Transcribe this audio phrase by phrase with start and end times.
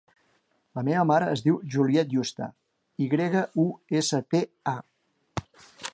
[0.79, 2.49] La meva mare es diu Juliette Yusta:
[3.07, 3.67] i grega, u,
[4.01, 4.43] essa, te,
[4.73, 5.47] a.